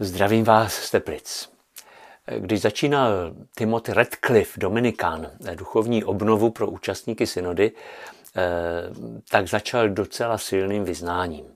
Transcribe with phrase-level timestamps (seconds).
[0.00, 1.48] Zdravím vás z Teplic.
[2.38, 7.72] Když začínal Timothy Radcliffe, Dominikán, duchovní obnovu pro účastníky synody,
[8.36, 8.42] eh,
[9.30, 11.46] tak začal docela silným vyznáním.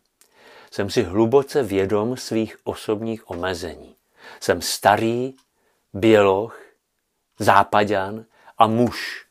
[0.71, 3.95] Jsem si hluboce vědom svých osobních omezení.
[4.41, 5.35] Jsem starý,
[5.93, 6.61] běloch,
[7.39, 8.25] západan
[8.59, 9.27] a muž.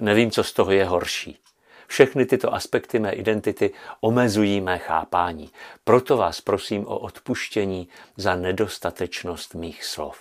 [0.00, 1.38] Nevím, co z toho je horší.
[1.90, 3.70] Všechny tyto aspekty mé identity
[4.00, 5.50] omezují mé chápání.
[5.84, 10.18] Proto vás prosím o odpuštění za nedostatečnost mých slov.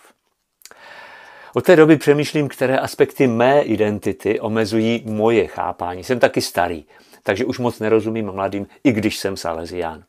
[1.54, 6.04] Od té doby přemýšlím, které aspekty mé identity omezují moje chápání.
[6.04, 6.86] Jsem taky starý,
[7.24, 10.04] takže už moc nerozumím mladým, i když jsem salezián.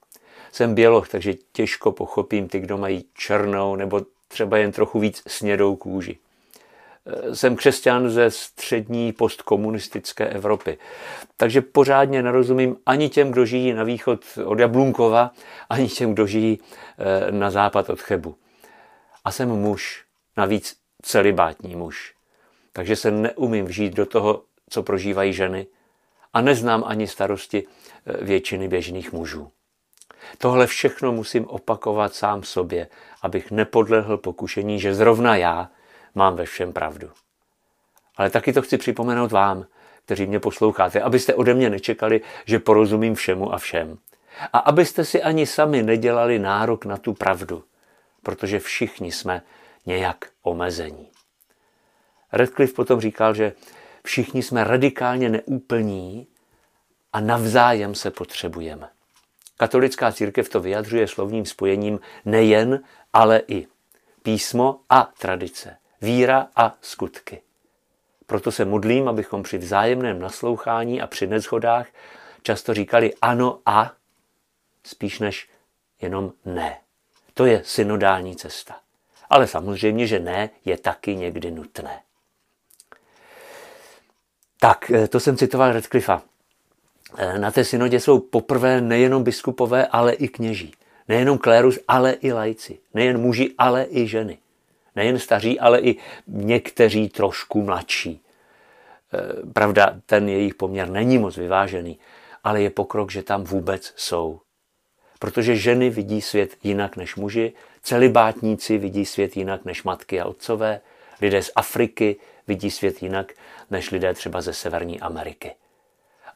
[0.53, 5.77] Jsem běloch, takže těžko pochopím ty, kdo mají černou nebo třeba jen trochu víc snědou
[5.77, 6.19] kůži.
[7.33, 10.79] Jsem křesťan ze střední postkomunistické Evropy.
[11.37, 15.31] Takže pořádně nerozumím ani těm, kdo žijí na východ od Jablunkova,
[15.71, 16.59] ani těm, kdo žijí
[16.99, 18.37] eh, na západ od Chebu.
[19.25, 20.05] A jsem muž,
[20.37, 22.15] navíc celibátní muž.
[22.73, 25.67] Takže se neumím vžít do toho, co prožívají ženy
[26.33, 29.51] a neznám ani starosti eh, většiny běžných mužů.
[30.39, 32.89] Tohle všechno musím opakovat sám sobě,
[33.23, 35.71] abych nepodlehl pokušení, že zrovna já
[36.15, 37.11] mám ve všem pravdu.
[38.17, 39.67] Ale taky to chci připomenout vám,
[40.05, 43.99] kteří mě posloucháte, abyste ode mě nečekali, že porozumím všemu a všem.
[44.53, 47.65] A abyste si ani sami nedělali nárok na tu pravdu,
[48.23, 49.43] protože všichni jsme
[49.87, 51.11] nějak omezení.
[52.33, 53.53] Radcliffe potom říkal, že
[54.05, 56.27] všichni jsme radikálně neúplní
[57.13, 58.89] a navzájem se potřebujeme.
[59.57, 62.81] Katolická církev to vyjadřuje slovním spojením nejen,
[63.13, 63.67] ale i
[64.23, 67.41] písmo a tradice, víra a skutky.
[68.27, 71.87] Proto se modlím, abychom při vzájemném naslouchání a při nezhodách
[72.43, 73.93] často říkali ano a
[74.85, 75.49] spíš než
[76.01, 76.79] jenom ne.
[77.35, 78.77] To je synodální cesta.
[79.31, 82.03] Ale samozřejmě, že ne, je taky někdy nutné.
[84.61, 86.23] Tak, eh, to jsem citoval Redcliffa.
[87.17, 90.73] Eh, na té synodě jsou poprvé nejenom biskupové, ale i kněží.
[91.09, 92.79] Nejenom klérus, ale i lajci.
[92.95, 94.39] Nejen muži, ale i ženy.
[94.97, 95.97] Nejen staří, ale i
[96.27, 98.21] někteří trošku mladší.
[99.13, 101.99] Eh, pravda, ten jejich poměr není moc vyvážený,
[102.45, 104.41] ale je pokrok, že tam vůbec jsou.
[105.19, 107.53] Protože ženy vidí svět jinak než muži,
[107.83, 110.81] celibátníci vidí svět jinak než matky a otcové,
[111.21, 113.33] lidé z Afriky vidí svět jinak
[113.71, 115.55] než lidé třeba ze Severní Ameriky.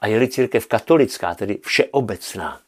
[0.01, 2.61] A je-li církev katolická, tedy všeobecná,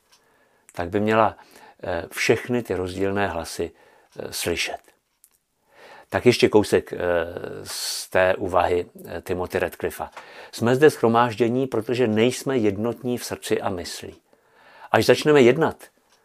[0.72, 1.36] tak by měla
[1.82, 3.70] eh, všechny ty rozdílné hlasy
[4.18, 4.78] eh, slyšet.
[6.08, 6.98] Tak ještě kousek eh,
[7.62, 8.86] z té úvahy
[9.22, 10.10] Timothy Radcliffa.
[10.52, 14.12] Jsme zde schromáždění, protože nejsme jednotní v srdci a mysli.
[14.92, 15.84] Až začneme jednat,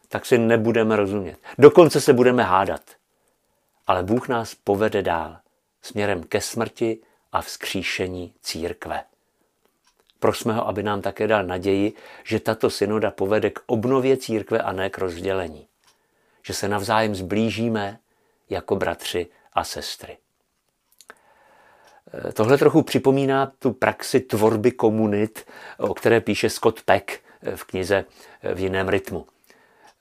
[0.09, 1.37] tak si nebudeme rozumět.
[1.57, 2.81] Dokonce se budeme hádat.
[3.87, 5.37] Ale Bůh nás povede dál
[5.81, 6.99] směrem ke smrti
[7.31, 9.03] a vzkříšení církve.
[10.19, 11.93] Prosme ho, aby nám také dal naději,
[12.23, 15.67] že tato synoda povede k obnově církve a ne k rozdělení.
[16.43, 17.99] Že se navzájem zblížíme
[18.49, 20.17] jako bratři a sestry.
[22.33, 25.45] Tohle trochu připomíná tu praxi tvorby komunit,
[25.77, 27.11] o které píše Scott Peck
[27.55, 28.05] v knize
[28.53, 29.25] v jiném rytmu.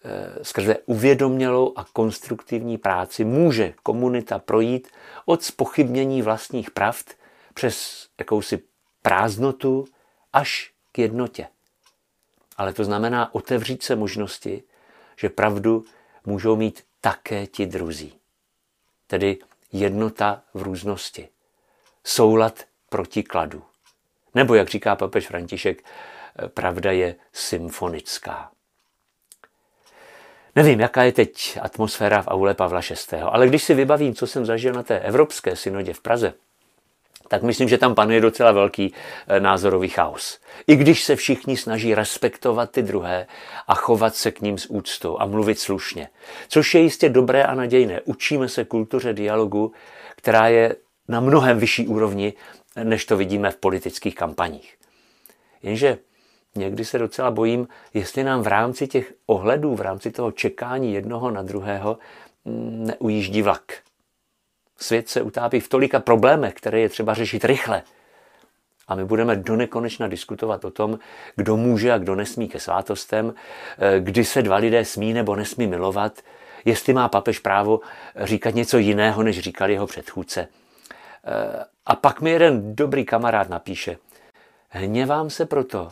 [0.04, 4.88] Eh, skrze uvědomělou a konstruktivní práci může komunita projít
[5.24, 7.14] od spochybnění vlastních pravd
[7.54, 8.62] přes jakousi
[9.02, 9.84] prázdnotu
[10.32, 11.46] až k jednotě.
[12.56, 14.62] Ale to znamená otevřít se možnosti,
[15.16, 15.84] že pravdu
[16.26, 18.19] můžou mít také ti druzí.
[19.10, 19.38] Tedy
[19.72, 21.28] jednota v různosti.
[22.04, 23.62] Soulad protikladu.
[24.34, 28.50] Nebo, jak říká papež František, eh, pravda je symfonická.
[30.56, 34.46] Nevím, jaká je teď atmosféra v aule Pavla VI., ale když si vybavím, co jsem
[34.46, 36.34] zažil na té Evropské synodě v Praze,
[37.30, 38.94] tak myslím, že tam panuje docela velký
[39.28, 40.38] eh, názorový chaos.
[40.66, 43.26] I když se všichni snaží respektovat ty druhé
[43.68, 46.08] a chovat se k ním s úctou a mluvit slušně.
[46.48, 48.00] Což je jistě dobré a nadějné.
[48.04, 49.72] Učíme se kultuře dialogu,
[50.16, 50.76] která je
[51.08, 52.32] na mnohem vyšší úrovni,
[52.82, 54.74] než to vidíme v politických kampaních.
[55.62, 55.98] Jenže
[56.54, 61.30] někdy se docela bojím, jestli nám v rámci těch ohledů, v rámci toho čekání jednoho
[61.30, 61.98] na druhého
[62.44, 63.89] mm, neujíždí vlak.
[64.82, 67.82] Svět se utápí v tolika problémech, které je třeba řešit rychle.
[68.88, 70.98] A my budeme do nekonečna diskutovat o tom,
[71.36, 73.34] kdo může a kdo nesmí ke svátostem,
[73.78, 76.20] eh, kdy se dva lidé smí nebo nesmí milovat,
[76.64, 77.80] jestli má papež právo
[78.16, 80.48] říkat něco jiného, než říkal jeho předchůdce.
[81.24, 83.96] Eh, a pak mi jeden dobrý kamarád napíše,
[84.68, 85.88] hněvám se proto,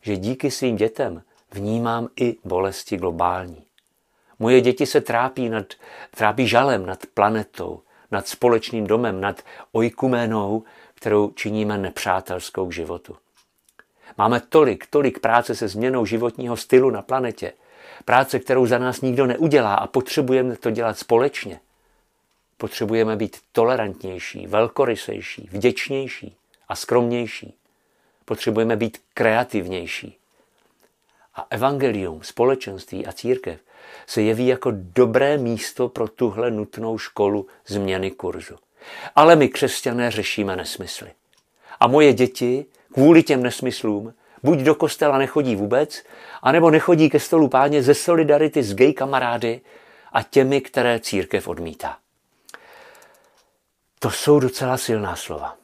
[0.00, 1.22] že díky svým dětem
[1.52, 3.64] vnímám i bolesti globální.
[4.38, 5.66] Moje děti se trápí, nad,
[6.16, 10.64] trápí žalem nad planetou, nad společným domem, nad ojkuménou,
[10.94, 13.16] kterou činíme nepřátelskou k životu.
[14.18, 17.52] Máme tolik, tolik práce se změnou životního stylu na planetě.
[18.04, 21.60] Práce, kterou za nás nikdo neudělá a potřebujeme to dělat společně.
[22.56, 26.36] Potřebujeme být tolerantnější, velkorysejší, vděčnější
[26.68, 27.54] a skromnější.
[28.24, 30.16] Potřebujeme být kreativnější.
[31.34, 33.60] A evangelium, společenství a církev
[34.06, 38.56] se jeví jako dobré místo pro tuhle nutnou školu změny kurzu.
[39.16, 41.10] Ale my křesťané řešíme nesmysly.
[41.80, 46.02] A moje děti kvůli těm nesmyslům buď do kostela nechodí vůbec,
[46.42, 49.60] anebo nechodí ke stolu páně ze solidarity s gay kamarády
[50.12, 51.96] a těmi, které církev odmítá.
[53.98, 55.56] To jsou docela silná slova.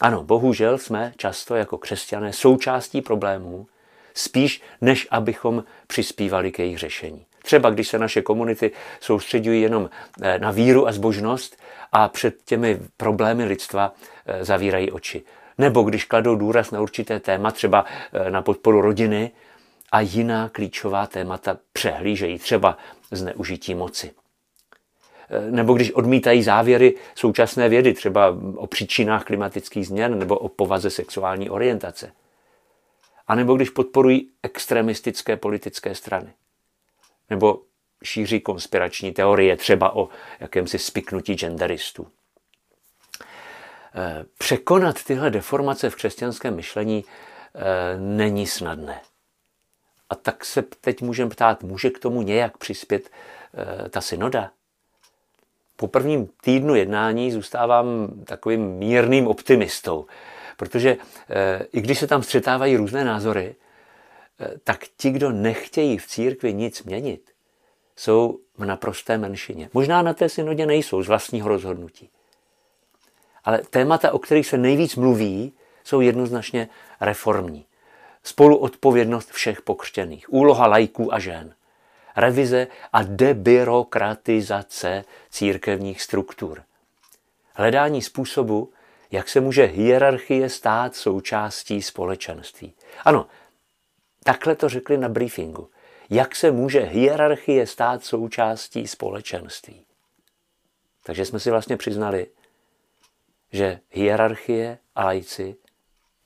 [0.00, 3.66] Ano, bohužel jsme často jako křesťané součástí problémů,
[4.14, 7.26] spíš než abychom přispívali k jejich řešení.
[7.44, 9.90] Třeba když se naše komunity soustředují jenom
[10.22, 11.56] eh, na víru a zbožnost
[11.92, 13.94] a před těmi problémy lidstva
[14.26, 15.22] eh, zavírají oči.
[15.58, 19.30] Nebo když kladou důraz na určité téma, třeba eh, na podporu rodiny
[19.92, 22.78] a jiná klíčová témata přehlížejí, třeba
[23.10, 24.12] zneužití moci.
[25.50, 31.50] Nebo když odmítají závěry současné vědy, třeba o příčinách klimatických změn nebo o povaze sexuální
[31.50, 32.12] orientace.
[33.26, 36.32] A nebo když podporují extremistické politické strany
[37.30, 37.60] nebo
[38.04, 40.08] šíří konspirační teorie, třeba o
[40.40, 42.06] jakémsi spiknutí genderistů.
[43.96, 47.04] Eh, překonat tyhle deformace v křesťanském myšlení
[47.54, 49.00] eh, není snadné.
[50.10, 53.10] A tak se teď můžeme ptát, může k tomu nějak přispět
[53.54, 54.50] eh, ta synoda?
[55.76, 60.06] Po prvním týdnu jednání zůstávám takovým mírným optimistou,
[60.56, 60.96] protože
[61.72, 63.54] i když se tam střetávají různé názory,
[64.64, 67.30] tak ti, kdo nechtějí v církvi nic měnit,
[67.96, 69.70] jsou v naprosté menšině.
[69.72, 72.10] Možná na té synodě nejsou z vlastního rozhodnutí.
[73.44, 75.52] Ale témata, o kterých se nejvíc mluví,
[75.84, 76.68] jsou jednoznačně
[77.00, 77.66] reformní.
[78.22, 81.54] Spoluodpovědnost všech pokřtěných, úloha lajků a žen,
[82.16, 86.62] revize a debyrokratizace církevních struktur,
[87.54, 88.72] hledání způsobu,
[89.10, 92.72] jak se může hierarchie stát součástí společenství.
[93.04, 93.26] Ano,
[94.24, 95.70] takhle to řekli na briefingu.
[96.10, 99.86] Jak se může hierarchie stát součástí společenství?
[101.02, 102.26] Takže jsme si vlastně přiznali,
[103.52, 105.56] že hierarchie a lajci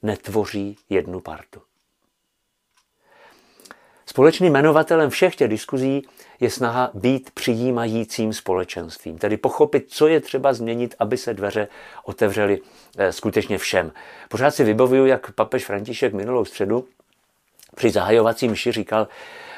[0.03, 1.63] netvoří jednu partu.
[4.07, 6.03] Společným jmenovatelem všech těch diskuzí
[6.41, 11.69] je snaha být přijímajícím společenstvím, tedy pochopit, co je třeba změnit, aby se dveře
[12.05, 12.61] otevřely
[12.99, 13.93] eh, skutečně všem.
[14.29, 16.89] Pořád si vybavuju, jak papež František minulou středu
[17.79, 19.09] při zahajovacím mši říkal,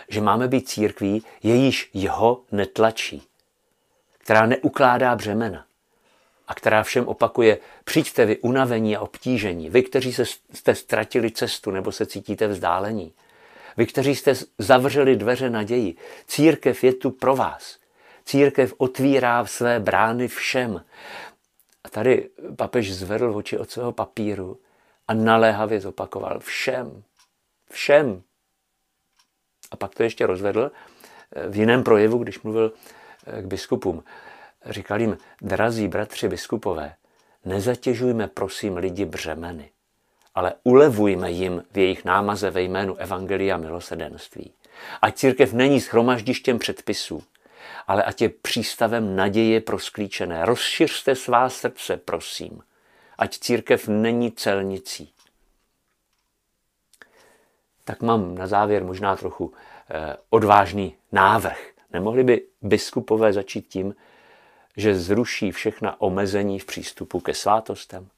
[0.08, 3.22] že máme být církví, jejíž jeho netlačí,
[4.18, 5.64] která neukládá břemena
[6.48, 11.70] a která všem opakuje, přijďte vy unavení a obtížení, vy, kteří se, jste ztratili cestu
[11.70, 13.12] nebo se cítíte vzdálení,
[13.76, 15.96] vy, kteří jste zavřeli dveře naději,
[16.26, 17.78] církev je tu pro vás.
[18.24, 20.84] Církev otvírá své brány všem.
[21.84, 24.58] A tady papež zvedl oči od svého papíru
[25.08, 27.02] a naléhavě zopakoval všem.
[27.70, 28.22] Všem.
[29.70, 30.70] A pak to ještě rozvedl
[31.48, 32.72] v jiném projevu, když mluvil
[33.40, 34.04] k biskupům.
[34.66, 36.94] Říkal jim, drazí bratři biskupové,
[37.44, 39.70] nezatěžujme prosím lidi břemeny,
[40.34, 44.52] ale ulevujme jim v jejich námaze ve jménu Evangelia milosedenství.
[45.02, 47.22] Ať církev není schromaždištěm předpisů,
[47.86, 50.46] ale ať je přístavem naděje pro sklíčené.
[50.46, 52.62] Rozšiřte svá srdce, prosím.
[53.18, 55.12] Ať církev není celnicí.
[57.84, 59.52] Tak mám na závěr možná trochu
[59.90, 61.70] eh, odvážný návrh.
[61.92, 63.94] Nemohli by biskupové začít tím,
[64.76, 68.08] že zruší všechna omezení v přístupu ke svátostem?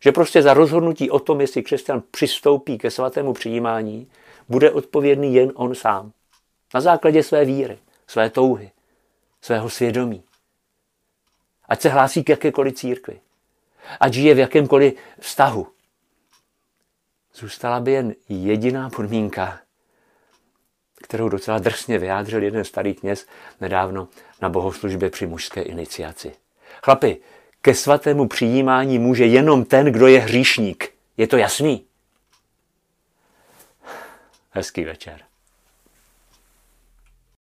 [0.00, 4.10] Že prostě za rozhodnutí o tom, jestli křesťan přistoupí ke svatému přijímání,
[4.48, 6.12] bude odpovědný jen on sám.
[6.74, 8.70] Na základě své víry, své touhy,
[9.42, 10.22] svého svědomí.
[11.68, 13.20] Ať se hlásí k jakékoliv církvi.
[14.00, 15.66] Ať žije v jakémkoliv vztahu.
[17.34, 19.60] Zůstala by jen jediná podmínka,
[21.02, 23.26] kterou docela drsně vyjádřil jeden starý kněz
[23.60, 24.08] nedávno
[24.42, 26.32] na bohoslužbě při mužské iniciaci.
[26.82, 27.20] Chlapi,
[27.60, 30.94] ke svatému přijímání může jenom ten, kdo je hříšník.
[31.16, 31.86] Je to jasný?
[34.50, 35.20] Hezký večer.